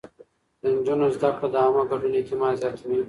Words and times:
د 0.61 0.63
نجونو 0.75 1.05
زده 1.15 1.29
کړه 1.37 1.47
د 1.53 1.55
عامه 1.63 1.83
ګډون 1.91 2.13
اعتماد 2.15 2.53
زياتوي. 2.61 2.97